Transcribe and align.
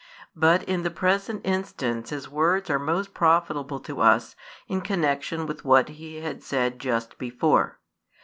But 0.35 0.63
in 0.63 0.81
the 0.81 0.89
present 0.89 1.45
instance 1.45 2.09
His 2.09 2.27
words 2.27 2.71
are 2.71 2.79
most 2.79 3.13
profitable 3.13 3.79
to 3.81 3.99
us 4.01 4.35
in 4.67 4.81
connection 4.81 5.45
with 5.45 5.63
what 5.63 5.89
He 5.89 6.15
had 6.21 6.41
said 6.41 6.79
just 6.79 7.19
before. 7.19 7.77